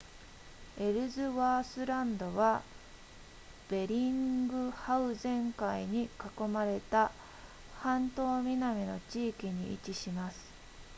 [0.79, 2.63] エルズワースランドは
[3.69, 7.11] ベリングハウゼン海に囲まれた
[7.81, 10.39] 半島南の地域に位置します